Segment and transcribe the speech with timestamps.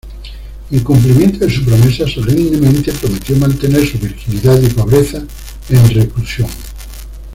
[0.71, 5.21] En cumplimiento de su promesa, solemnemente prometió mantener su virginidad y pobreza
[5.69, 6.49] en reclusión.